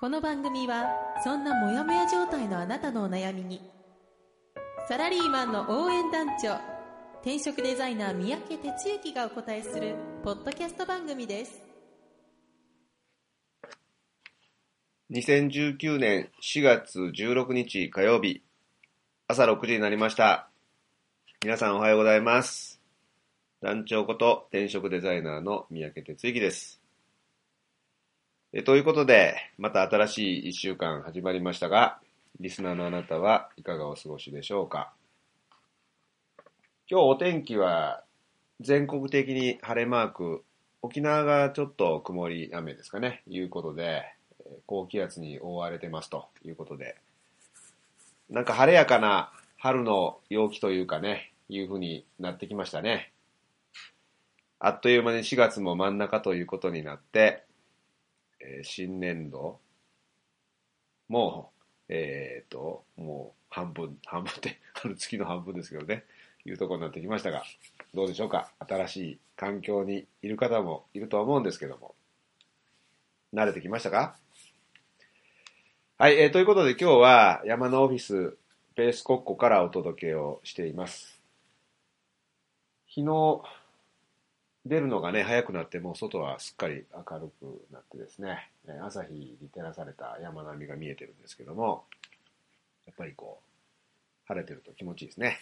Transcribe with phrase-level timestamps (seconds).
[0.00, 0.94] この番組は
[1.24, 3.60] そんなモヤモヤ状態のあなたのお悩みに
[4.88, 6.56] サラリーマンの応援団長
[7.20, 11.60] 転職デザイナー三宅哲之がお答えするポッドキャスト番組です。
[15.10, 18.44] 2019年4月16日火曜日
[19.26, 20.48] 朝6時になりました。
[21.42, 22.80] 皆さんおはようございます。
[23.60, 26.77] 団長こと転職デザイナーの三宅哲之です。
[28.58, 32.00] えということでまた新しい1週間始まりましたが
[32.40, 34.92] リスナーのあなたはいかがお過ごしでしょうか？
[36.90, 38.02] 今日お天気は
[38.58, 40.42] 全国的に晴れマーク
[40.82, 43.22] 沖縄がちょっと曇り雨ですかね？
[43.28, 44.02] いうことで
[44.66, 46.96] 高気圧に覆われてますということで、
[48.28, 53.12] なんか晴れやかな春の陽気というかね、いう風になってきましたね。
[54.58, 57.44] あっという間に4月も真ん中ということになって、
[58.56, 59.58] えー新年度
[61.08, 61.52] も
[61.88, 66.04] う、えー、と、もう半分、半分って、 あの月の半分ですけどね、
[66.44, 67.44] いうところになってきましたが、
[67.94, 68.52] どうでしょうか？
[68.58, 71.94] 新しい環境にいる方もいるとは思うんですけども、
[73.32, 74.16] 慣れてきましたか？
[75.96, 78.36] はい、えーということで今日は山のオフィス
[78.76, 81.20] ベースコッコからお届けをしています。
[82.88, 83.42] 昨日
[84.66, 87.66] 出るのがね、早くなってもう外はすっかり明るく
[88.18, 91.84] ですね、えー朝日に照らされた山並みが見えてるんですけども、
[92.86, 95.38] やっぱりこう、晴れてると気持ちいいですね。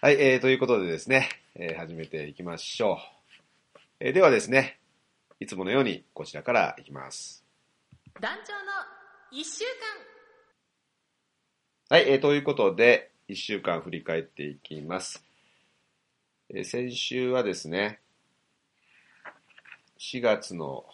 [0.00, 2.98] はい、えーということでですね、えー始めていきましょ
[3.74, 3.78] う。
[4.00, 4.78] えーではですね、
[5.38, 7.44] いつものようにこちらからいきます。
[8.20, 9.64] 団長の1週
[11.88, 15.24] はい、えーということで、1週間振り返っていきます。
[16.50, 18.00] えー先週はですね、
[19.98, 20.84] 4月の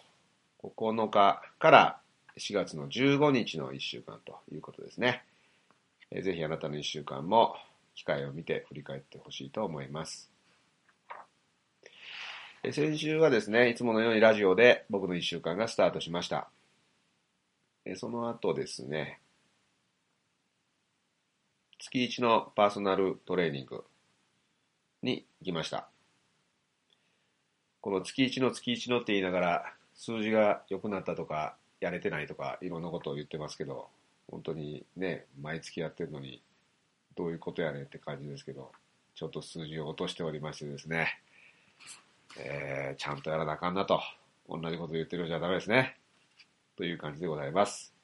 [0.77, 2.01] 9日から
[2.39, 5.25] 4月の15日の1週間ということですね。
[6.11, 7.57] ぜひあなたの1週間も
[7.95, 10.31] 機会を見て振り返ってほしいと思います。
[12.63, 16.49] え先週はですね、いつものようにラジオで僕の1週間がスタートしました。
[17.85, 19.21] えその後ですね、
[21.79, 23.85] 月1のパーソナルトレーニング
[25.03, 25.89] に行きました。
[27.83, 33.89] この月1の月1のって言いながら数字が良くなったとかやれてないとかいろんなことを言ってますけど、
[34.31, 36.43] 本当にね、毎月やってるのに
[37.17, 38.73] どういうことやねって感じですけど、
[39.15, 41.21] ちょっと数字を落としておりましてですね、
[42.39, 44.01] えー、ちゃんとやらなあかんなと、
[44.49, 45.97] 同じこと言ってるんじゃダメですね。
[46.77, 47.95] という感じでございます。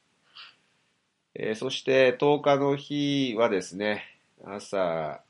[1.34, 4.04] えーそして10日の日はですね、
[4.44, 5.22] 朝、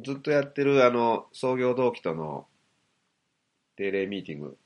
[0.00, 2.46] ずっとやってるあの創業同期との
[3.76, 4.56] 定例ミーティング、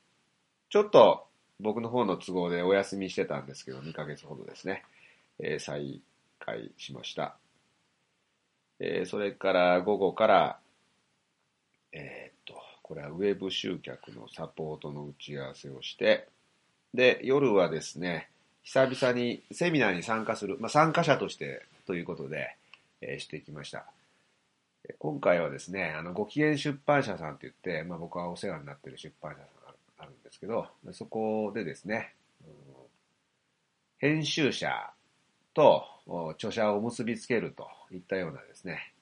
[0.75, 1.25] ちょっと
[1.61, 4.83] 僕の方の都合でお休みしてたんですけど、2ヶ月ほどですね、
[5.39, 6.01] えー再
[6.41, 7.37] 開しました。
[8.81, 10.59] えーそれから午後から、
[11.93, 16.27] えーっと、これはウェブ集客のサポートの打ち合わせをして、
[16.93, 18.29] で、夜はですね、
[18.65, 22.57] 久々にセミナーに参加する、まあ、参加者としてということで、
[23.01, 23.87] えーしてきました。
[24.99, 29.64] 今回はですね、あの、ご機嫌出版社さんって言って、まあ、僕はお世話になってる出版社さん
[30.05, 32.15] あるんですけど、そこでですね、
[33.99, 34.91] 編集者
[35.55, 35.85] と
[36.37, 38.93] 著者を結びつけるといったようなですね、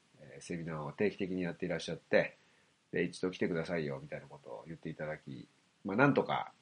[0.40, 2.36] セミナーを定期的にやっていらっしゃって、
[2.92, 5.48] で、一度来てくださいよみたいなことを言っていただき、
[5.84, 6.52] まあ、なんとか、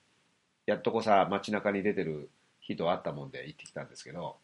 [0.67, 2.31] やっとこさ街中に出てる
[2.61, 4.37] 日と会ったもんで行ってきたんですけど、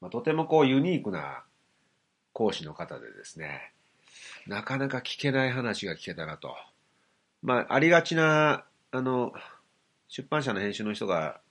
[0.00, 1.44] まあ、とてもこうユニークな
[2.32, 3.72] 講師の方でですね、
[4.46, 6.54] なかなか聞けない話が聞けたなと。
[7.44, 9.34] まあ、ありがちな、あの、
[10.08, 11.42] 出版社の編集の人が、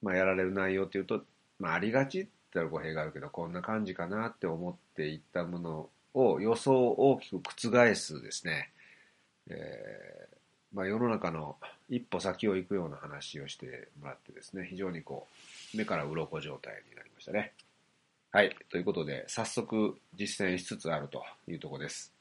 [0.00, 1.24] まあ、やられる内容っていうと、
[1.58, 8.70] まあ、ありがちって言ったら語弊があるけど、こんな感じかなって思っていったものを予想を大きく覆すですね、
[9.48, 10.36] えー
[10.72, 11.56] まあ、世の中の
[11.88, 15.26] 一歩先を行くような話をしてもらってですね、非常にこ
[15.74, 17.52] う、目から鱗状態になりましたね。
[18.30, 18.54] はい。
[18.70, 22.15] ということで、早速実践しつつあるというとこです。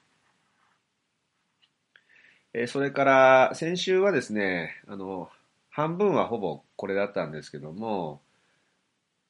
[2.58, 5.30] えそれから、先週はですね、あの、
[5.70, 8.22] 半分はほぼこれだったんですけども、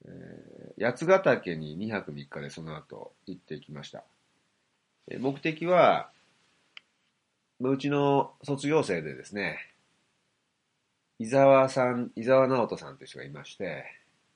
[0.04, 4.04] えー八ヶ岳に2泊3日でその後行ってきました。
[5.08, 6.10] え目的は、
[7.60, 9.58] うちの卒業生でですね、
[11.18, 13.86] 伊沢さん、伊沢直人さんという人がいまして、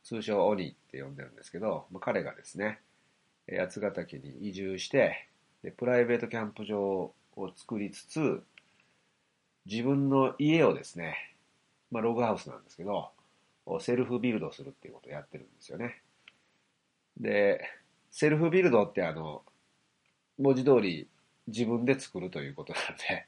[0.02, 2.80] 通称鬼って呼んでるんですけど、まあ、彼がですね、
[3.54, 5.28] 八ヶ岳に移住して
[5.62, 8.42] で、プライベートキャンプ場を作りつつ、
[9.66, 11.34] 自分の家をですね、
[11.90, 13.10] まあ、ログハウスなんですけど、
[13.80, 16.02] セルフビルドするっていうことをやってるんですよね。
[17.18, 17.60] で、
[18.10, 19.42] セルフビルドってあの、
[20.38, 21.08] 文字通り
[21.46, 23.26] 自分で作るということなんで、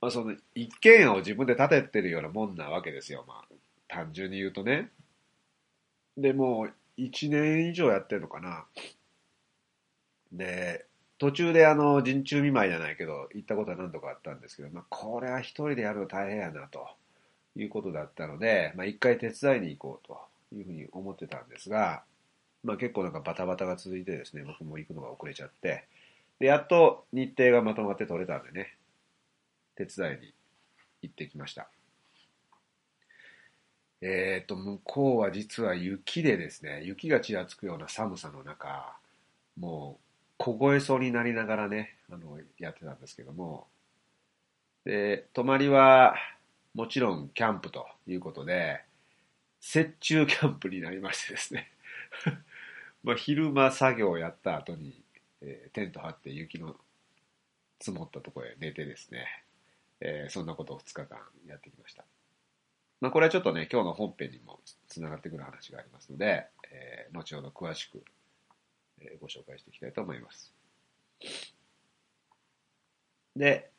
[0.00, 3.24] まあ、その一軒家を自分で建ててるようなもんなわけですよ。
[3.26, 3.54] まあ、
[3.88, 4.90] 単純に言うとね。
[6.16, 8.64] で、もう1年以上やってるのかな。
[10.32, 10.86] で、
[11.18, 16.88] 途中であの、人中見舞いじゃないけど、行ったことは何度かあったんですけど、まあ、これは一人でやるの大変やな、と
[17.56, 20.18] いうことだったので、まあ、一回手伝いに行こうと
[20.54, 22.02] いうふうに思ってたんですが、
[22.64, 25.84] まあ、結構なんかバタバタが続いてですね、僕も行くのが遅れちゃって、
[26.38, 28.74] で、やっと日程がまとまって取れたんでね、
[29.76, 30.34] 手伝いに
[31.02, 31.68] 行ってきました。
[34.02, 38.98] えっ、と、向こうは実は雪でですね、雪がちらつくような寒さの中、
[39.58, 40.05] もう
[40.38, 43.66] 凍えそうになりながらね、あの、やってたんですけども、
[44.84, 46.14] で、泊まりは、
[46.74, 48.84] もちろんキャンプということで、
[49.60, 51.72] 雪中キャンプになりましてですね、
[53.02, 55.02] まあ昼間作業をやった後に、
[55.40, 56.76] えーテント張って雪の
[57.80, 59.26] 積もったところへ寝てですね、
[60.00, 62.04] えーそんなことを2日間やってきました。
[63.00, 68.04] まあこれはちょっとね、今日の本編にもつながってくる話がありますので、えー後ほど詳しく、
[69.00, 70.52] えご紹介していきたいと思います。
[73.34, 73.70] で、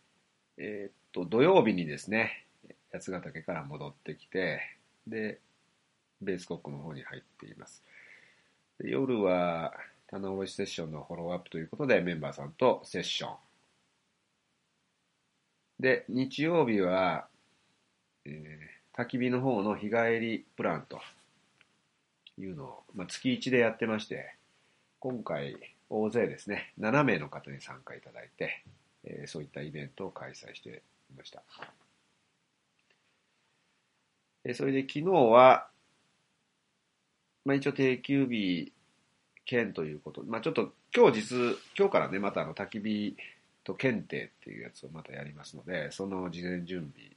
[0.58, 2.46] えーっと、土曜日にですね、
[2.92, 4.62] 八ヶ岳から戻ってきて、
[5.08, 5.40] で、
[6.22, 7.84] ベースコックの方に入っています。
[8.80, 9.74] 夜は
[10.08, 13.36] 棚卸セッションのフォローアップということでメンバーさんとセッション。
[15.80, 17.28] で、日曜日は、
[18.26, 21.00] えー焚き火の方の日帰りプランと
[22.40, 24.34] いうのを、まあ、月1でやってまして、
[25.00, 25.56] 今回
[25.90, 28.64] 大勢ですね、7名の方に参加いただいて、
[29.04, 31.44] えーそういったイベントを開催していました。
[34.44, 35.68] えーそれで昨日は、
[37.46, 38.74] まあ、一応定休日
[39.46, 41.38] 兼ということ、まあ、ちょっと今日実、
[41.78, 43.16] 今日からね、またあの焚き火
[43.64, 47.12] と検定っていうやつをまたやりますので、その事前準備、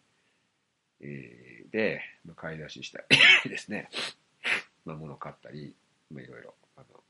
[1.01, 3.01] えーで、まあ、買い出しした
[3.45, 3.89] りですね、
[4.85, 5.75] まあ、物を買ったり、
[6.11, 7.03] まあ、いろいろ、あの、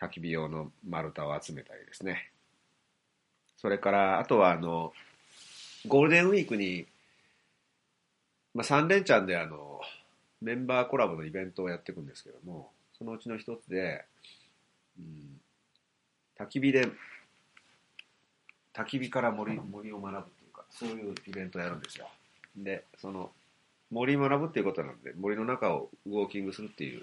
[0.00, 2.30] 焚き火用の丸太を集めたりですね。
[3.56, 4.92] それから、あとはあの、
[5.86, 6.86] ゴールデンウィークに、
[8.54, 9.80] まあ、3連チャンであの、
[10.42, 14.04] メンバーコラボのイベントをやっていくんですけども、そのうちの一つで、
[14.98, 15.40] うん、
[16.38, 16.88] 焚き火で、
[18.74, 22.08] 焚き火から森森を学ぶっていうか、そういうイベントをやるんですよ。
[22.56, 23.30] で、その、
[23.90, 27.02] 森を学ぶっていうことなので、森の中をウォーキングするっていう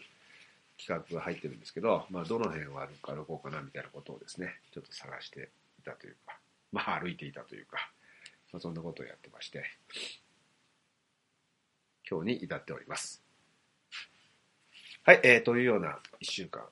[0.78, 5.50] 企画が入ってるんですけど、まあ、どの辺を歩くか歩こうかなみたいなことをですね、ちょっと探して
[5.80, 6.38] いたというか、
[6.72, 7.78] まあ、歩いていたというか、
[8.52, 9.64] まあ、そんなことをやってまして、
[12.10, 13.24] 今日に至っております。
[15.06, 16.63] はい、えー、というような一週間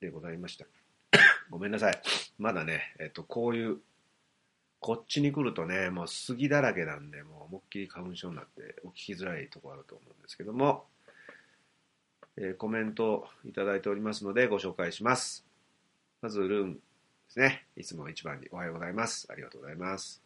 [0.00, 0.66] でございました。
[1.50, 2.02] ごめんなさい。
[2.38, 3.80] まだね、えっ、と、こういう、
[4.80, 10.88] こっちに来るとね、もう杉だらけなんで、もう思いっきり花粉症になって、お聞きづらいところあると思うんですけども、
[12.36, 15.44] えーコメントいただいておりますので、ご紹介します。
[16.22, 16.80] まず、ルーンで
[17.28, 17.66] すね。
[17.76, 19.26] いつも一番におはようございます。
[19.30, 20.22] ありがとうございます。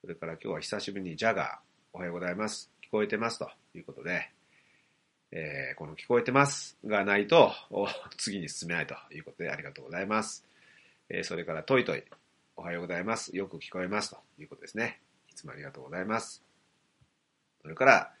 [0.00, 1.56] それから今日は久しぶりにジャガー、
[1.92, 2.70] おはようございます。
[2.82, 4.30] 聞こえてますということで、
[5.32, 7.52] えーこの聞こえてますがないと、
[8.16, 10.44] 次に進めないということでありがとうございます。
[11.10, 12.02] えーそれからトイトイ、
[12.56, 13.36] おはようございます。
[13.36, 15.00] よく聞こえますということですね。
[15.30, 16.42] いつもありがとうございます。
[17.62, 18.12] それから、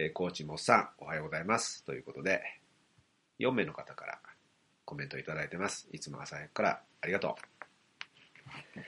[0.00, 1.82] えコーチモッさん、おはようございます。
[1.82, 2.40] ということで、
[3.40, 4.20] 4名の方から
[4.84, 5.88] コメントいただいてます。
[5.92, 7.36] いつも朝早くからありがと
[8.76, 8.80] う。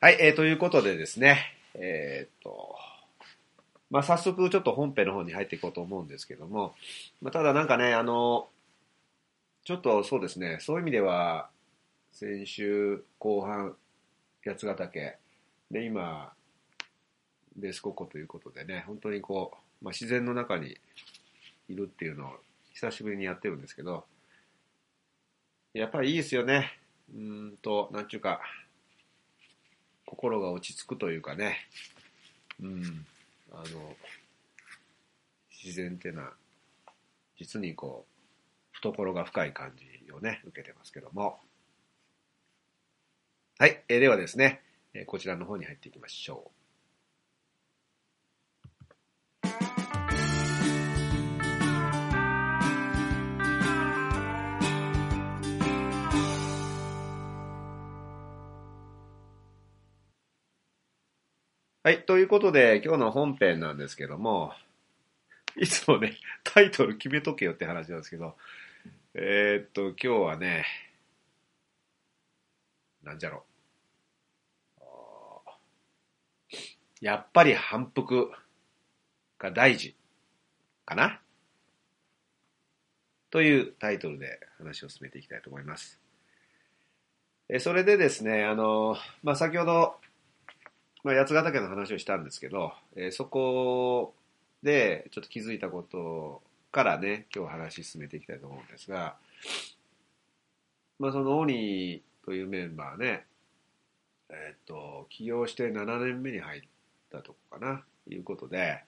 [0.00, 2.74] はい、えーということでですね、えーっと、
[3.88, 6.74] まあ、早速ちょっと本編の方に入っていこうと思うんですけども、
[7.22, 8.48] まあ、ただなんかね、あの、
[9.62, 11.50] ちょっとそうですね、そういう意味では、
[12.10, 13.76] 先週後半、
[14.44, 15.18] 八ヶ岳、
[15.70, 16.32] で、今、
[17.54, 20.76] ベースココということでね、本当にこう、まあ、自然の中に
[21.68, 22.36] いるっていうのを
[22.72, 24.04] 久しぶりにやってるんですけど、
[25.74, 26.72] やっぱりいいですよね。
[27.14, 28.40] うんと、なんちゅうか、
[30.06, 31.58] 心が落ち着くというかね、
[32.60, 33.06] うん、
[33.52, 33.96] あの、
[35.62, 36.32] 自然ってな
[37.38, 41.38] 実にこう、懐が深い感じをね、受けてますけども。
[43.58, 43.82] はい。
[43.88, 44.62] え、ではですね、
[45.06, 46.57] こちらの方に入っていきましょう。
[61.88, 62.02] はい。
[62.02, 64.52] ということで、今日の本編なんですけども、
[65.56, 68.36] いつもね、タイトル決めとけよって話なんですけど、
[69.14, 70.66] えー、っと、今日はね、
[73.02, 73.42] なんじゃろ
[74.82, 74.84] う
[77.00, 78.32] やっぱり反復
[79.38, 79.96] が大事
[80.84, 81.22] かな？
[83.30, 85.98] というタイトルで話を進めていきたいと思います。
[87.48, 89.96] えそれでですね、あの、まあ、先ほど、
[91.08, 94.12] まあ、八ヶ岳の話をしたんですけど、えそこ
[94.62, 99.16] でちょっと気づいたことからね、今日話進めていきたいと思うんですが、
[100.98, 103.24] まあ、そのオニーというメンバーね、
[104.28, 106.62] えっ、と、起業して7年目に入っ
[107.10, 108.84] たとこかな、いうことで、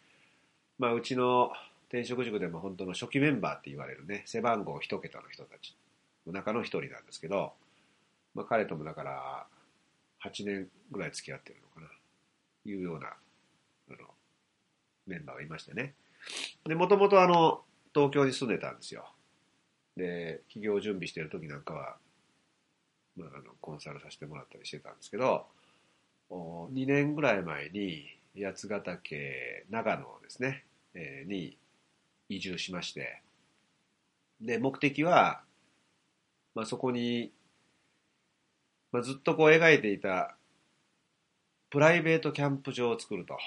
[0.79, 1.51] まあ、うちの
[1.89, 5.75] 転職塾でも本当の初期メンバーって言われるね、背番号1桁の人たち
[6.27, 7.55] の中の一人なんですけど、
[8.35, 9.47] まあ、彼ともだから
[10.23, 12.00] 8年ぐらい付き合ってるのかな、
[12.65, 13.99] いうような、あの、
[15.07, 15.95] メンバーがいましてね。
[16.67, 17.63] で、もともとあの、
[17.95, 19.11] 東京に住んでたんですよ。
[19.97, 21.97] で、企業準備してる時なんかは、
[23.17, 25.47] まあ、あのコンサルさせてもらったりしてたんですけど、
[26.31, 28.07] お2年ぐらい前に
[28.41, 30.65] 八ヶ岳、長野ですね、
[30.95, 31.57] えー、に
[32.29, 33.23] 移住しまして、
[34.41, 35.43] で、目的は、
[36.55, 37.33] まあ、そこに、
[38.93, 40.37] まあ、ずっとこう描いていた
[41.71, 43.39] プライベートキャンプ場を作ると。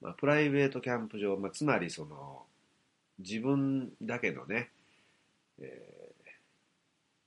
[0.00, 2.42] まあ、プライベートキャンプ場、まあ、つまりその、
[3.18, 4.70] 自分だけのね、
[5.60, 6.30] えー、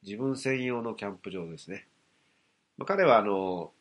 [0.04, 1.88] 自分専用のキャンプ場ですね。
[2.78, 3.72] まあ、彼はあの、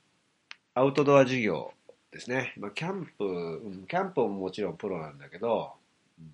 [0.74, 1.72] アウトドア事業
[2.12, 2.54] ですね。
[2.56, 5.72] まあ、キャンプ、うん、キャンプももちろんプロなんだけど、
[6.18, 6.30] うん、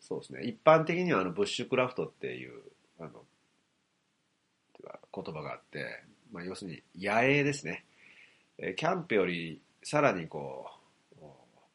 [0.00, 0.42] そうですね。
[0.42, 2.62] 一般的にはあのブッシュクラフトっていう、
[2.98, 3.10] あの、
[5.14, 6.02] 言葉があって、
[6.32, 7.84] まあ、要するに野営ですね。
[8.58, 10.74] えキャンプよりさらにこう、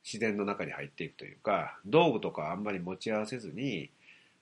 [0.04, 3.92] 自然の中に入っていくというか、道具とかあんまり持ち合わせずに、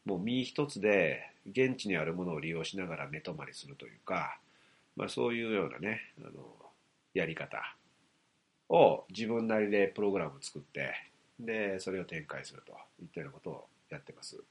[0.05, 4.39] もう身一つで現地にあるものを利用しながら寝泊まりするというか、
[4.95, 6.31] まあそういうようなね、あの、
[7.13, 7.75] やり方
[8.69, 10.93] を自分なりでプログラムを作って、
[11.39, 14.41] で、それを展開するといったようなことをやってます。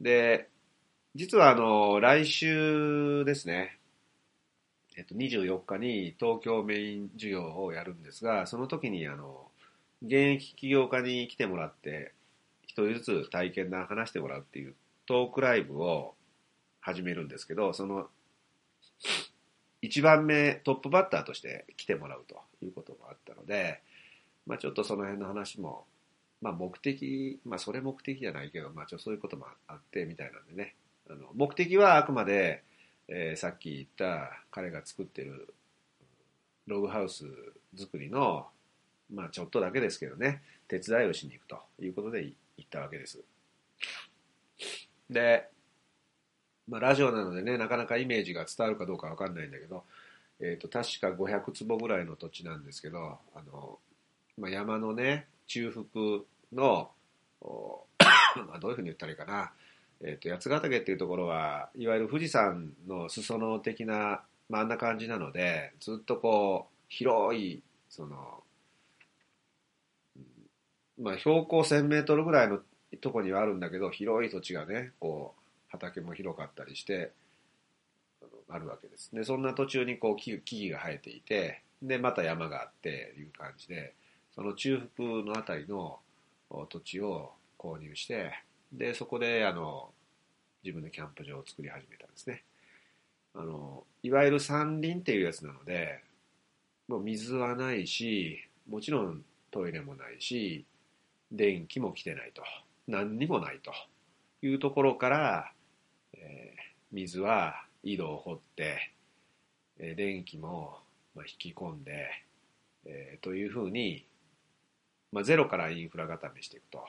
[0.00, 0.48] で、
[1.14, 3.79] 実はあの、来週ですね、
[5.00, 9.46] えっと、24日に東京メイン授業をやるんですが、その時にあの、
[10.02, 12.12] 現役起業家に来てもらって、
[12.66, 14.74] 一人ずつ体験談話してもらうっていう
[15.06, 16.14] トークライブを
[16.82, 18.08] 始めるんですけど、その、
[19.80, 23.80] 一番目、トップバッターとして来てもらうということもあったので、
[24.46, 25.86] まあちょっとその辺の話も、
[26.42, 30.74] まあ目的、まあそれ目的じゃないけど、まあちょっとそういうこともあってみたいなんでね、
[31.08, 32.62] あの目的はあくまで、
[33.12, 35.52] えー、さっき言った彼が作ってる
[36.66, 37.24] ログハウス
[37.76, 38.46] 作りの
[39.12, 43.20] まあちょっとだけですけどね、手伝いをしに行くということで行ったわけです。
[45.10, 45.48] で、
[46.68, 49.82] まあラジオなのでね、なかなかイメージが伝わるかどうかわかんないんだけど、
[50.40, 53.78] えっ、ー、と、確か500坪ぐらいの土地なんですけど、あの、
[54.38, 56.90] まあ、山のね、中腹の、
[58.46, 59.52] まあどういうふうに言ったらいいかな、
[60.02, 68.42] えっ、ー、と、八ヶ岳っていうところは、いわゆる富士山の裾野的な、まあ、あんな感じなので、ずっとこう、広い、その、
[70.98, 72.60] まあ、標高1000メートルぐらいの
[73.00, 77.12] とこにはあるんだけど、広い土地がね、こう、畑も広かったりして、
[78.48, 79.14] あるわけです。
[79.14, 83.94] で、そんな途中にこう木木々が生えていて、で、また山があっていう感じで、
[84.34, 85.98] その中腹のあたりの
[86.68, 88.32] 土地を購入して、
[88.72, 89.92] で、そこで、あの、
[90.62, 92.44] 自分でキャンプ場を作り始めたんですね。
[93.34, 96.02] あの、いわゆる山林っていうやつなので、
[96.88, 100.64] もう水はないし、もちろんトイレもないし、
[101.30, 102.42] 電気も来てないと。
[102.86, 103.72] 何にもないと
[104.42, 105.52] いうところから、
[106.14, 106.62] えー、
[106.92, 108.92] 水は井戸を掘って、
[109.78, 110.78] えー、電気も、
[111.16, 112.08] 引き込んで、
[112.86, 114.06] えー、というふうに、
[115.12, 116.84] まあ、ゼロからインフラ固めしていくと。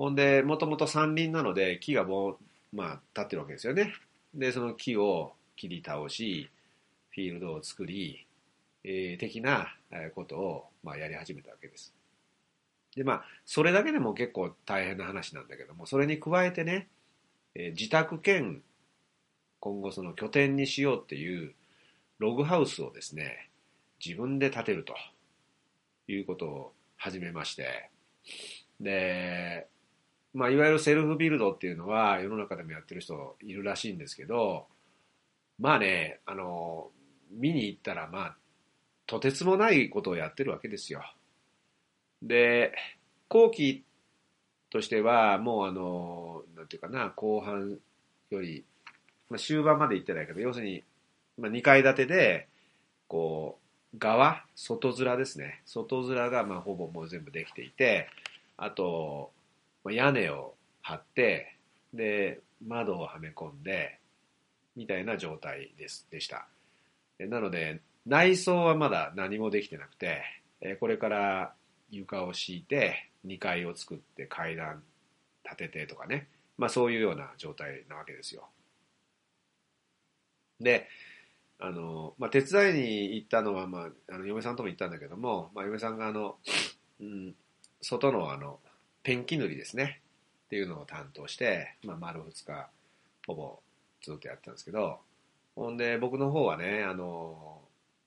[0.00, 2.36] ほんで、もともと山林なので木がもう、
[2.72, 3.92] まあ、立ってるわけですよね。
[4.34, 6.48] で、その木を切り倒し、
[7.10, 8.26] フィールドを作り、
[8.82, 9.76] えー、的な
[10.14, 11.92] ことを、まあ、やり始めたわけです。
[12.96, 16.88] で、まあ、それだけでも結構大変な話なんだけども、それに加えてね、
[17.54, 18.62] えー自宅兼、
[19.58, 21.52] 今後その拠点にしようっていう
[22.18, 23.50] ログハウスをですね、
[24.02, 24.94] 自分で建てると
[26.10, 27.90] いうことを始めまして、
[28.80, 29.68] で、
[30.32, 34.66] まあ、いわゆるセルフビルドっていうのは世の中でもやってる人いるらしいんですけど、
[35.58, 36.90] まあね、あの、
[37.30, 38.36] 見に行ったら、まあ、
[39.06, 41.02] とてつもないことをやってるわけですよ。
[42.22, 42.72] で、
[43.28, 43.84] 後期
[44.70, 47.78] としては、もうあの、なんていうかな、後半
[48.30, 48.64] より、
[49.28, 50.84] まあ、終盤まで行ってないけど、要するに、
[51.38, 52.48] まあ、2階建てで、
[53.08, 53.58] こ
[53.92, 55.62] う、側、外面ですね。
[55.66, 58.08] 外面が、まあ、ほぼもう全部できていて、
[58.56, 59.32] あと、
[59.84, 61.56] 屋根を張って、
[61.94, 63.98] で、窓をはめ込んで、
[64.76, 66.46] みたいな状態です、でした。
[67.18, 70.22] なので、内装はまだ何もできてなくて、
[70.78, 71.54] これから
[71.90, 74.82] 床を敷いて、2階を作って階段
[75.44, 78.48] 立ててとかね、まあそういうような状態なわけですよ。
[80.60, 80.88] で、
[81.58, 86.36] あの、まあ手伝いに行ったのは、まあ、あの嫁さんとも行ったんだけども、まあ嫁さんがあの、
[87.00, 87.34] うん、
[87.82, 88.60] 外のあの、
[89.02, 90.00] ペンキ塗りですね、
[90.46, 92.70] っていうのを担当して、まあ丸2日、
[93.26, 93.60] ほぼ
[94.02, 95.00] ずっとやってたんですけど、
[95.54, 97.62] ほんで僕の方はね、あの、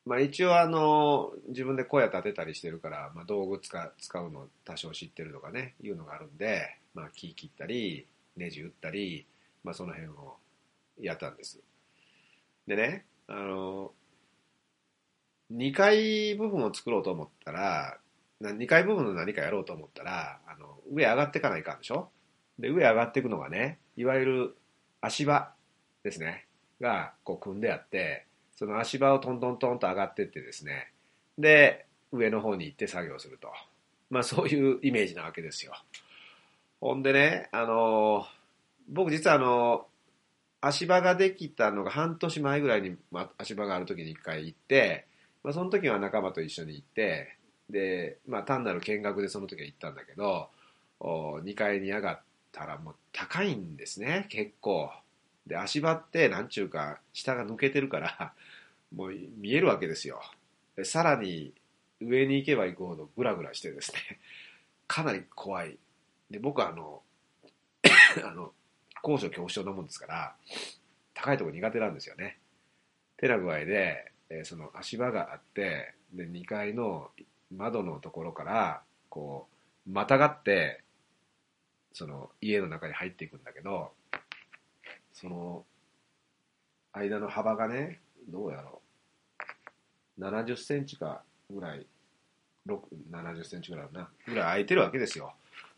[0.05, 9.25] まあ一応あの、自分で小屋建てたりしてるから、まあ道具使使うの多少知ってるとかね、いうのがあるんで、まあ木切ったり、ネジ打ったり、
[9.63, 10.37] まあその辺を
[10.99, 11.61] やったんです。
[12.67, 13.93] でね、あの、
[15.51, 17.99] 2階部分を作ろうと思ったら、
[18.51, 22.09] 2階部分の何かやろうと思ったら、あの、上上がっていかないかんでしょ？
[22.59, 24.55] で、上上がっていくのがね、いわゆる
[25.01, 25.53] 足場
[26.03, 26.47] ですね、
[26.81, 30.91] がこう組んであって、その足場をトントントンと上がっていってですね、
[31.37, 33.51] で、上の方に行って作業すると。
[34.09, 35.73] まあそういうイメージなわけですよ。
[36.79, 38.25] ほんでね、あの、
[38.89, 39.87] 僕実はあの、
[40.61, 45.07] 足場ができたのが半年前ぐらいに、ま、足場がある時に一回行って、
[45.43, 47.35] まあその時は仲間と一緒に行って、
[47.69, 50.49] で、まあ単なる見学でその時は行ったんだけど、
[50.99, 52.21] 2階に上がっ
[52.51, 54.91] たらもう高いんですね、結構。
[55.47, 58.33] で、足場って、なんちゅうか、下が抜けてるから、
[58.95, 60.21] もう見えるわけですよ。
[60.75, 61.53] でさらに、
[61.99, 64.19] 上に行けば行くほどグラグラしてですね、
[64.87, 65.77] かなり怖い。
[66.29, 67.03] で、僕はあの、
[68.23, 68.53] あの、
[69.01, 70.35] 高所恐怖症なもんですから、
[71.13, 72.39] 高いとこ苦手なんですよね。
[73.17, 77.11] てな具合で、えその足場があって、で、2階の
[77.57, 79.47] 窓のところから、こ
[79.87, 80.81] う、またがって、
[81.93, 83.91] その家の中に入っていくんだけど、
[85.13, 85.65] その
[86.91, 88.81] 間の幅がね、どうやろ
[90.17, 90.21] う。
[90.21, 91.85] 70センチかぐらい、
[92.67, 92.79] 6
[93.11, 95.33] 70センチぐらいな、ぐらい空いてるわけですよ。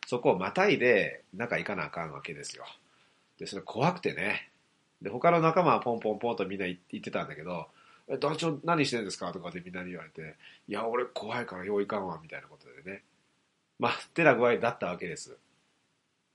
[0.08, 2.66] そこをまたいで中行かなあかんわけですよ。
[3.40, 4.50] で、それ怖くてね。
[5.02, 7.68] で、他の仲間はポンポンポンとみんな言ってたんだけど、
[8.08, 9.32] え、団長何してんですか？
[9.34, 10.36] とかでみんなに言われて、
[10.68, 13.04] いや、俺怖いからよういかんわ、みたいなことでね。
[13.80, 15.36] まあ、てな具合だったわけです。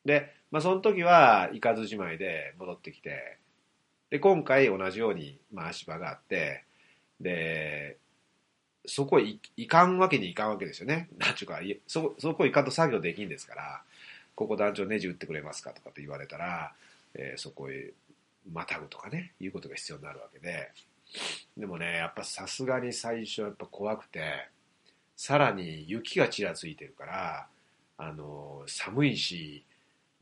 [0.05, 3.39] で、まあ、その時は行かずじまいで戻ってきて、
[4.11, 6.65] で、今回同じように、まあ、足場があって、
[7.21, 7.99] で、
[8.87, 11.09] そこへ行かんわけにいかんわけですよね。
[11.19, 13.83] なんちゅうか、そ、そこ行かんと作業できんですから、
[14.35, 15.71] ここ団長ネジ打ってくれますか？
[15.71, 16.73] とかって言われたら、
[17.15, 17.93] えーそこへ
[18.51, 20.71] またぐとかね、いうことが必要になるわけで、
[21.57, 24.49] でもね、やっぱさすがに最初やっぱ怖くて、
[25.17, 27.47] さらに雪がちらついてるから、
[27.99, 29.65] あの、寒いし、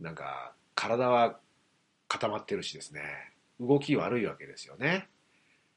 [0.00, 1.38] なんか体は
[2.08, 3.02] 固まってるしですね、
[3.60, 5.08] 動き悪いわけですよね。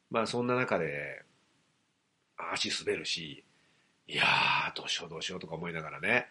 [0.09, 1.23] まあそんな中で、
[2.37, 3.43] 足滑るし、
[4.07, 6.27] いやー、どうしようどうしようとか思いながらね。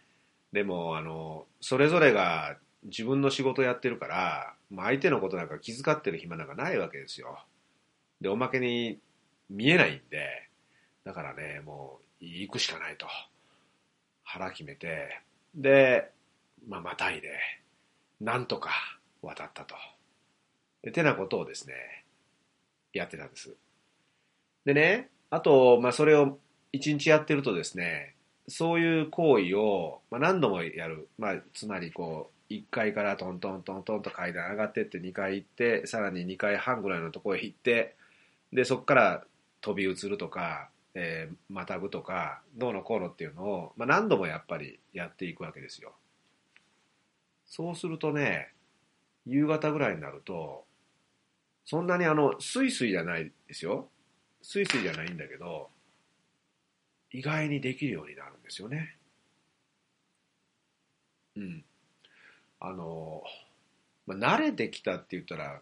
[0.52, 7.38] でも、あの、それぞれが自分の仕事やってるから、まあ、相手のことなんか気遣ってる暇なんかないわけですよ。
[8.20, 8.98] で、おまけに
[9.48, 10.48] 見えないんで、
[11.04, 13.06] だからね、もう行くしかないと。
[14.22, 15.20] 腹決めて、
[15.54, 16.10] で、
[16.68, 17.38] まあ、またいで、
[18.20, 18.70] なんとか
[19.22, 19.74] 渡ったと。
[20.82, 21.74] で、てなことをですね、
[22.92, 23.54] やってたんです。
[24.64, 26.38] でね、あと、まあ、それを
[26.72, 28.14] 一日やってるとですね、
[28.46, 31.08] そういう行為を、まあ、何度もやる。
[31.18, 37.94] まあ、つまりこう、1階からトントントントンと階段上がってって2階行って、さらに2階半ぐらいのところへ行って、
[38.52, 39.24] で、そこから
[39.60, 45.94] 飛び移るとか、えーまたぐとか、どうのこうのっていうのを、まあ、何度もやっぱりやっていくわけですよ。
[47.46, 48.52] そうするとね、
[49.26, 50.64] 夕方ぐらいになると、
[51.64, 53.88] そんなにあの、スイスイじゃないですよ。
[54.42, 55.68] スイスイじゃないんだけど、
[57.12, 58.96] 意外にできるようになるんですよね。
[61.36, 61.64] うん。
[62.60, 63.22] あの、
[64.06, 65.60] まあ、慣れてきたって言ったら、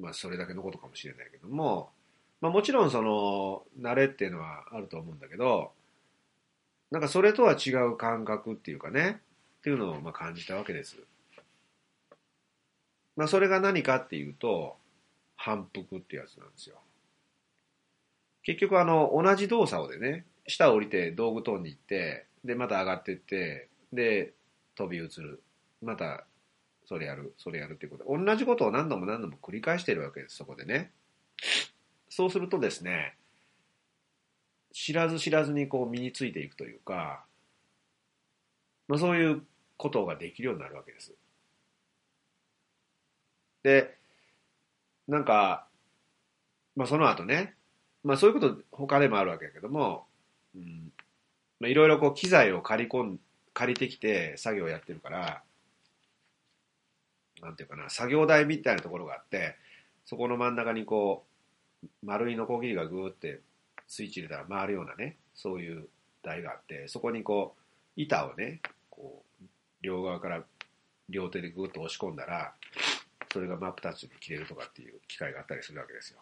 [0.00, 1.90] まあ、それだけのことかもしれないけども、
[2.40, 5.72] まあ、もちろんその、慣れっていうのはあると思うんだけど、
[6.90, 9.20] なんかそれとは違う感覚っていうかね、
[9.58, 10.96] っていうのをまあ感じたわけです。
[13.16, 14.76] まあ、それが何かっていうと、
[15.36, 16.76] 反復ってやつなんですよ。
[18.42, 24.32] 結局あの、同じ動作をでね、下を降りて道具飛んでいって、で、また上がっていって、で、
[24.74, 25.42] 飛び移る。
[25.82, 26.24] また、
[26.90, 28.04] それやる、それやるっていうこと。
[28.08, 30.90] 同じことを何度も何度も繰り返してるわけです、そこでね。
[32.08, 33.14] そうするとですね、
[34.72, 37.22] 知らず知らずにこう身についていくというか、
[38.88, 39.42] まあ、そういう
[39.76, 41.12] ことができるようになるわけです。
[43.62, 43.96] で、
[45.06, 45.68] なんか、
[46.74, 47.54] まあその後ね、
[48.02, 50.06] まあそういうこと他でもあるわけだけども、
[50.56, 50.90] うん、
[51.60, 53.20] まあいろいろこう機材を借り込ん、
[53.54, 55.44] 借りてきて作業をやってるから、
[57.42, 59.56] なんていうかな、作業台みたいなところがあって、
[60.04, 61.24] そこの真ん中にこ
[61.82, 63.40] う、丸いノコギリがぐーって
[63.88, 65.88] スイッチ入れたら回るようなね、そういう
[66.22, 67.60] 台があって、そこにこう、
[67.96, 69.44] 板をね、こう、
[69.82, 70.44] 両側から
[71.08, 72.54] 両手でぐーっと押し込んだら、
[73.32, 76.20] それが真っ二つに切れるとかっていう機械があったりするわけですよ。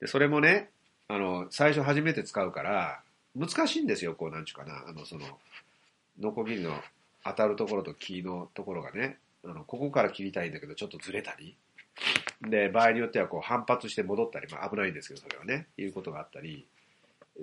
[0.00, 0.70] で、それもね、
[1.08, 3.02] あの、最初初めて使うから、
[3.36, 5.26] 難しいんですよ、こう、なんちゅうかな、あの、その、
[6.20, 6.74] ノコギリの
[7.24, 11.56] 当たるところと木のところがね、あの、ここから切りたいんだけど、ちょっとずれたり、
[12.42, 16.66] で、場合によってはこう反発して戻ったり、まあ危ないんですけど、それはね、いうことがあったり。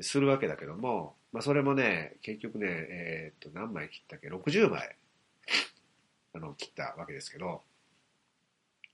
[0.01, 4.95] するわけだけども、まあそれもね、結局ね、えーっと、何枚切ったっけ ?60 枚、
[6.33, 7.61] あの、切ったわけですけど、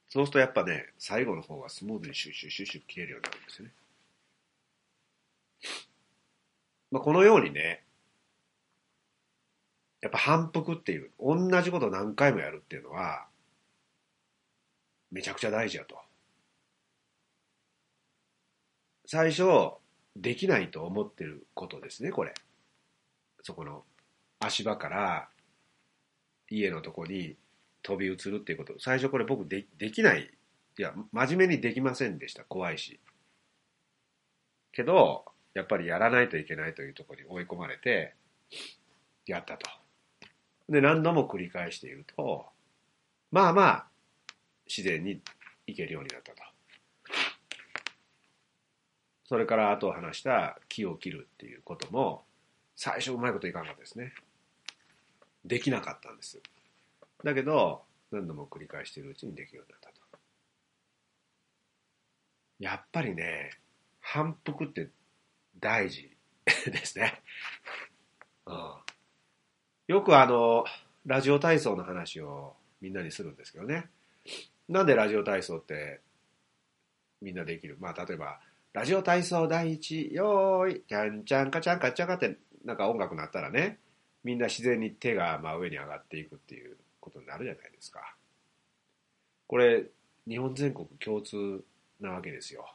[0.09, 3.73] そうするとやっぱね、最後の方はスムーズにシュッシュッシュッシュ切れるようになるんですよね。
[6.91, 7.83] まあこのようにね、
[10.01, 13.27] やっぱ反復っていう、同じことを何回もやるっていうのは、
[15.11, 15.99] めちゃくちゃ大事やと。
[19.05, 19.43] 最初、
[20.15, 22.33] できないと思ってることですね、これ。
[23.43, 23.83] そこの
[24.39, 25.29] 足場から
[26.49, 27.35] 家のとこに
[27.81, 28.79] 飛び移るっていうこと。
[28.79, 30.31] 最初これ僕でできない。
[30.77, 32.43] いや、真面目にできませんでした。
[32.43, 32.99] 怖いし。
[34.71, 38.15] けど、やっぱりやらないといけないというところに追い込まれて、
[39.25, 39.80] やったと。
[40.69, 42.45] で、何度も繰り返していると、
[43.31, 43.87] まあまあ、
[44.67, 45.21] 自然に
[45.67, 46.43] いけるようになったと。
[49.25, 52.23] それから後話した木を切るっていうことも、
[52.75, 54.13] 最初うまいこといかなかったですね。
[55.45, 56.41] できなかったんです。
[57.23, 60.01] だけど、何度も繰り返しているうちにできるようになったと。
[62.59, 63.51] やっぱりね、
[64.01, 64.89] 反復って
[65.59, 66.11] 大事
[66.65, 67.21] ですね。
[68.45, 68.90] うん
[69.91, 70.63] よくあの、
[71.05, 73.89] ラジオ体操の話をみんなにするんですけどね。
[74.69, 75.99] なんでラジオ体操って
[77.21, 77.75] みんなできる？
[77.77, 78.39] まあ例えば、
[78.71, 83.79] ラジオ体操第一、よーい、ちゃんちゃんかちゃんかちゃんかってなんか音楽になったらね、
[84.23, 88.15] みんな自然に手が真上に上がっていくっていうことになるじゃないですか。
[89.47, 89.83] これ、
[90.25, 91.65] 日本全国共通
[91.99, 92.65] なわけですよ。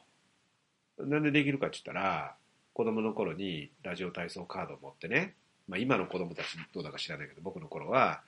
[0.99, 2.35] なんでできるかって言ったら、
[2.73, 5.33] 子供の頃にラジオ体操カードを持ってね、
[5.67, 8.21] まあ今の子供たちどうだか知らないけど、僕の頃は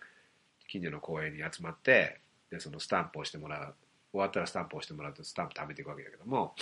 [0.67, 2.19] 近所の公園に集まって、
[2.52, 3.75] で、そのスタンプをしてもらう。
[4.12, 6.56] 終わったらスタンプをしてもらうとスタンプ貯めていくわけだけども、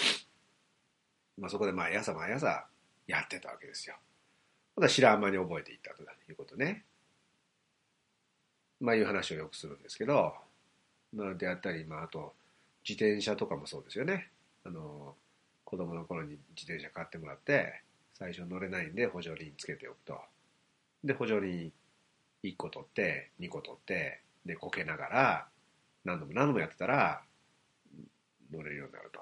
[1.37, 2.65] まあそこで毎朝毎朝
[3.07, 3.95] やってたわけですよ。
[4.75, 6.83] まだ知らん間に覚えていったということね。
[8.79, 10.35] まあいう話をよくするんですけど、
[11.13, 12.33] まあであったり、まああと
[12.87, 14.29] 自転車とかもそうですよね。
[14.65, 15.15] あの、
[15.63, 17.81] 子供の頃に自転車買ってもらって、
[18.13, 20.19] 最初乗れないんで補助輪つけておくと。
[21.03, 21.71] で、補助輪
[22.43, 25.47] 1個取って、2個取って、で、こけながら、
[26.05, 27.21] 何度も何度もやってたら、
[28.51, 29.19] 乗れるようになると。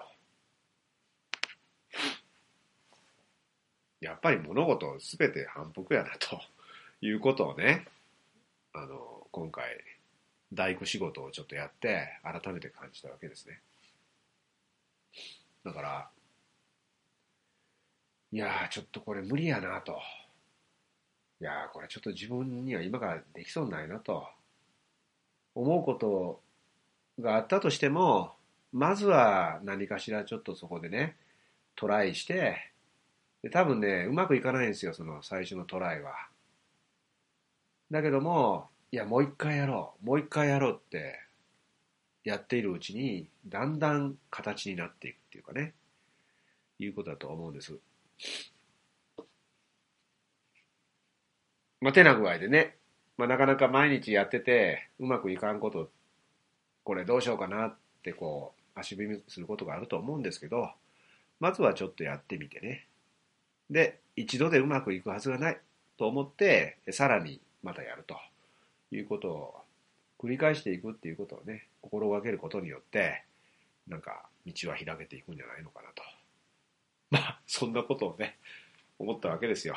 [4.02, 6.40] やっぱり物事すべて反復やなと
[7.02, 7.88] いうことをね、
[8.74, 9.66] あの、今回、
[10.54, 13.62] 大工仕事をちょっとやって、改めて感じたわけですね。
[15.64, 16.10] だから、
[18.32, 20.00] いやー、ちょっとこれ無理やなと。
[21.41, 24.28] いやー、これちょっと自分には今からできそうないなと。
[25.56, 26.41] 思うこと
[27.19, 28.34] があったとしても、
[28.74, 31.15] まずは何かしらちょっとそこでね、
[31.76, 32.71] トライして、
[33.41, 36.13] で多分ね、うまくいかないんですよ、その最初のトライは。
[37.89, 41.21] だけども、いや、もう一回やろう、もう一回やろうって、
[42.24, 45.74] やっているうちに、だんだん形になっていくっていうかね、
[46.80, 47.78] いうことだと思うんです。
[51.82, 52.76] まあ、てな具合でね、
[53.18, 55.90] まあ、なかなか毎日やってて、うまくいかんこと、
[56.84, 60.72] これどうしようかなってこう、足踏みすることがあると思うんですけど、
[61.40, 62.88] まずはちょっとやってみてね。
[63.70, 65.60] で、一度でうまくいくはずがない
[65.98, 68.18] と思って、さらにまたやると
[68.92, 69.56] いうことを
[70.20, 73.24] 繰り返していくっていうことをね、心がけることによって、
[73.88, 76.04] なんか道は開けていくんじゃないのかなと。
[77.12, 78.38] まあ、そんなことをね、
[79.00, 79.76] 思ったわけですよ。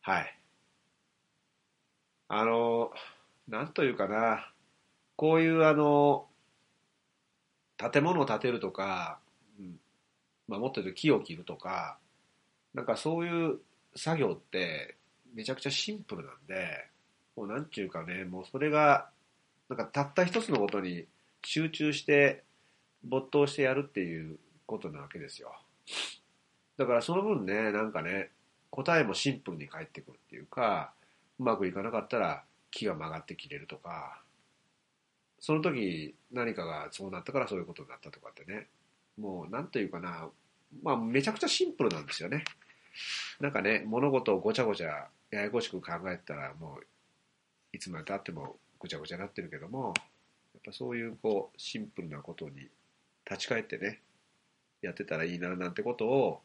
[0.00, 0.38] はい。
[2.34, 2.90] あの、
[3.46, 4.50] なんというかな、
[5.16, 6.28] こういうあの、
[7.76, 9.18] 建物を建てるとか、
[9.60, 9.78] うん、
[10.48, 11.98] まあ、もっと言うと木を切るとか、
[12.72, 13.58] なんかそういう
[13.96, 14.96] 作業って
[15.34, 16.88] めちゃくちゃシンプルなんで、
[17.36, 19.10] もうなんちゅうかね、もうそれが、
[19.68, 21.04] なんかたった一つのことに
[21.44, 22.44] 集中して
[23.04, 25.54] 没頭してやるっていうことなわけですよ。
[26.78, 28.30] だからその分ね、なんかね、
[28.70, 30.94] 答えもシンプルに返ってくるっていうか、
[31.38, 34.20] うまくいかなかったら木が曲がって切れるとか、
[35.40, 38.68] その時何かがそうなったからそういうことになったとかってね、
[39.18, 40.28] もうなんというかな、
[40.82, 42.44] まあめちゃくちゃシンプルなんですよね。
[43.40, 46.86] なんかね、物事をごちゃごちゃややこしく考えたらもう
[47.72, 49.94] いつまでたってもごちゃごちゃになってるけども、
[50.54, 52.68] やっぱそういうこうシンプルなことに
[53.28, 54.00] 立ち返ってね、
[54.82, 56.40] やってたらいいななんてことを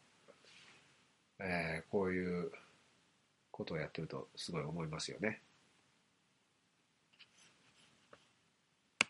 [1.39, 2.51] えー、こういう
[3.57, 5.41] ことをやってるとすごい思いますよね。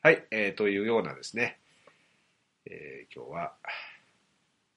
[0.02, 1.60] はい、えー、というようなですね、
[2.66, 3.54] えー、今日は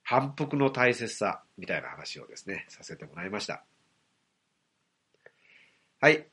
[0.03, 3.63] 反復の大切さみたいな話をですね、させてもらいました。
[6.01, 6.27] はい。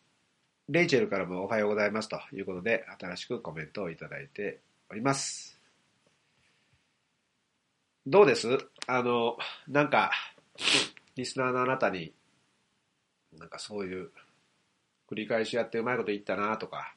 [0.69, 5.59] レイチェルからもおはようございますということで、新しくコメントをいただいております。
[8.07, 8.47] どうです？
[8.87, 10.11] あの、なんか、
[11.15, 12.13] リスナーのあなたに、
[13.37, 14.09] なんかそういう、
[15.09, 16.93] 繰り返しやってうまいこと言ったなとか、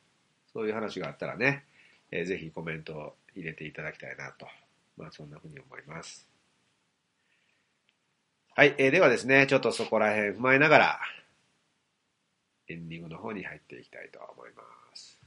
[0.53, 1.65] そういう話があったらね、
[2.11, 4.47] えー、ぜひコメントを入れていただきたいなと。
[4.97, 6.29] まあそんなふうに思います。
[8.55, 11.01] はい、えー、ではですね、ちょっとそこら辺踏まえながら、
[12.69, 14.63] エンディングの方に入っていきたいと思いま
[14.95, 15.19] す。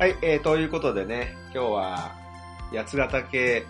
[0.00, 2.12] はい、えー、ということでね、今日は
[2.72, 3.66] 八ヶ岳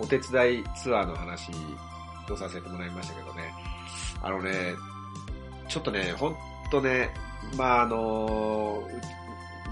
[0.00, 1.52] お手伝いツアーの話
[2.28, 3.54] をさせてもらいましたけどね、
[4.20, 4.74] あのね、
[5.68, 6.36] ちょっとね、ほん
[6.72, 7.10] とね、
[7.56, 8.82] まああの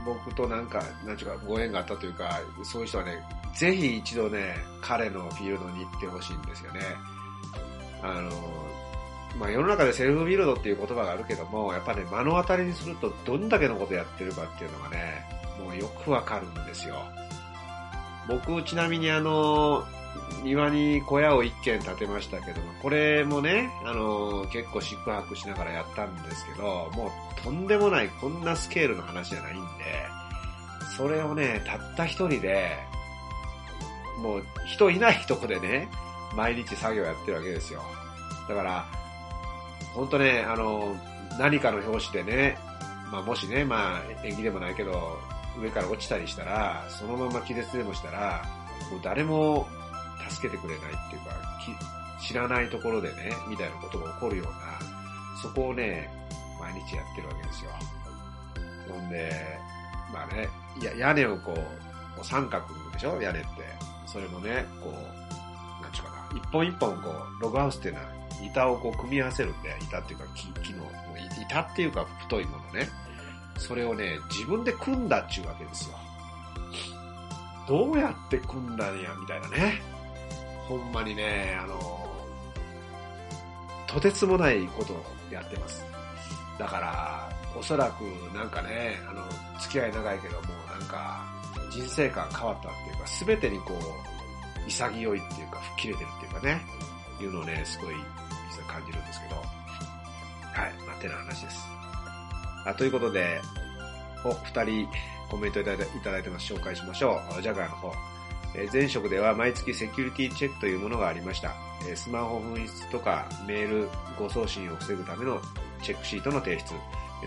[0.05, 3.21] 僕となんか、なんちゅうか、ご縁があったというか、そういう人はね、
[3.57, 6.81] ぜひ一度ね、彼のフィールドに行ってほしいんですよね。
[8.05, 8.31] あの
[9.39, 15.25] まあ、世の中でセルフビルドっていう言葉があるけども、やっぱね、目の当たりにするとどんだけのことやってるかっていうのがね、
[15.59, 16.97] もうよくわかるんですよ。
[18.29, 19.85] 僕、ちなみにあの、
[20.43, 29.65] 庭に小屋を一軒建てましたけども、これもね、あの、結構宿泊しながらやったんですけど、もうとんでもないこんなスケールの話じゃないんで、
[30.97, 32.79] それをね、たった一人で、
[34.19, 35.89] もう人いないとこでね、
[36.37, 37.83] 毎日作業やってるわけですよ。
[38.49, 38.87] だから、
[39.95, 40.95] 本当ね、あの、
[41.39, 42.59] 何かの表紙でね、
[43.11, 45.19] まあもしね、まあ縁起でもないけど、
[45.59, 48.45] 上から落ちたりしたら、そのまま気絶でもしたら、
[48.91, 49.69] もう誰も
[50.29, 51.31] 助けてくれないっていうか、
[52.21, 54.53] 知らないところでね、みたいなことが起こるような、
[55.41, 56.11] そこをね、
[56.59, 57.71] 毎日やってるわけですよ。
[58.89, 59.33] ほんで、
[60.13, 60.49] まあね、
[60.83, 61.55] や屋根をこ
[62.21, 63.21] う、三角でしょ？
[63.21, 63.49] 屋根って。
[64.07, 68.07] それもね、こう、なんちゅうかな、一本一本こう、ログハウスっていうのは
[68.47, 70.85] 板をこう組み合わせるんで、板っていうか木木の、
[71.43, 72.89] 板っていうか太いものね。
[73.59, 75.97] それをね、自分で組んだっちゅうわけですよ。
[77.67, 79.81] どうやって組んだんや、みたいなね。
[80.69, 81.79] ほんまにね、あの、
[83.87, 85.85] とてつもないことをやってます。
[86.59, 88.03] だから、おそらく
[88.35, 89.23] なんかね、あの、
[89.61, 91.25] 付き合い長いけども、なんか、
[91.71, 96.67] 人生観変わったっていうか、すべてにこう、潔いっていうか、吹っ切れてるっていうかね、
[97.21, 97.95] いうのをね、すごい
[98.69, 99.45] 感じるんですけど、はい、
[100.87, 101.67] まあ、てな話です。
[102.65, 103.41] あということで、
[104.25, 104.89] お、二人
[105.31, 106.53] コメントいただいてます。
[106.53, 107.43] 紹介しましょう。
[107.43, 107.93] ジャガーの方。
[108.57, 111.53] え前職では毎月セキュリティチェックというものがありました。
[111.89, 115.41] えスマホ紛失とかメール誤送信を防ぐための
[115.83, 116.75] チェックシートの提出。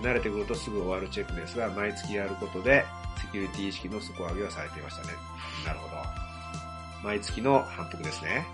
[0.02, 2.86] 慣れてくるとすぐ終わるチェックですが、毎月やることで
[3.20, 5.14] セキュリティ意識の底上げをされていましたね。
[5.66, 5.96] なるほど。
[7.04, 8.46] 毎月の反復ですね。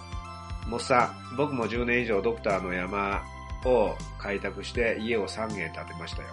[0.67, 3.21] もっさん、僕も10年以上ドクターの山
[3.65, 6.29] を開拓して家を3軒建てましたよ。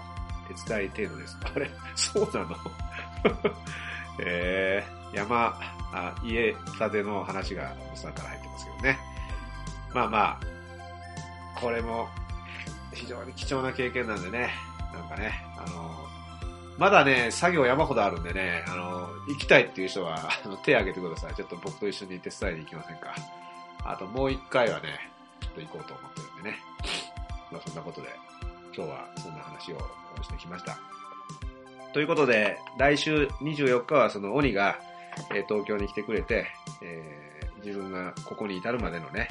[0.66, 1.37] 手伝い程度です。
[1.55, 2.57] あれそうなの？
[4.23, 5.59] えー、山、
[5.93, 8.99] あ家建ての話がもっさんから入ってますけどね。
[9.95, 10.40] まあまあ、
[11.61, 12.09] これも
[12.93, 14.51] 非常に貴重な経験なんでね、
[14.93, 16.07] なんかね、あの、
[16.79, 21.35] まだね、作業山ほどあるんでね、あの、行きたいっていう人は、あの手挙げてください。
[21.35, 23.14] ちょっと僕と一緒に手伝いに行きませんか？
[23.85, 26.59] あともう一回はね、ちょっと行こうと思ってるんでね。
[27.51, 28.09] まあそんなことで、
[28.75, 29.79] 今日はそんな話を
[30.23, 30.79] してきました。
[31.93, 34.79] ということで、来週24日はその鬼が、
[35.35, 36.47] えー東京に来てくれて、
[36.83, 39.29] えー自分がここに至るまでのね、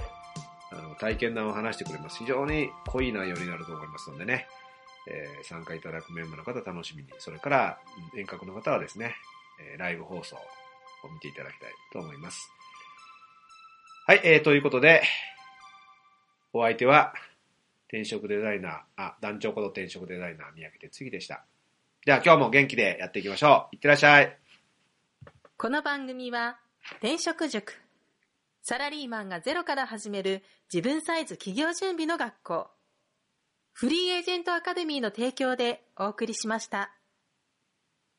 [0.71, 2.19] あの体験談を話してくれます。
[2.19, 4.47] 非常に濃い内容になると思いますのでね、
[5.07, 7.79] えー参加いただくメンバーの方楽しみに、それから
[8.15, 9.15] 遠隔の方はですね、
[9.73, 10.39] えライブ放送を
[11.11, 12.51] 見ていただきたいと思います。
[14.09, 15.03] はい、えー、ということで、
[16.51, 17.13] お相手は、
[17.89, 21.45] 転職デザイナー、あ、団長こと転職デザイナー、三宅哲之でした。
[22.07, 23.75] では今日も元気でやっていきましょう。
[23.75, 24.35] いってらっしゃい。
[25.57, 26.57] この番組は、
[26.93, 27.75] 転職塾。
[28.63, 30.41] サラリーマンがゼロから始める
[30.73, 32.67] 自分サイズ企業準備の学校。
[33.73, 36.98] フリーエージェントアカデミーの提供でお送りしました。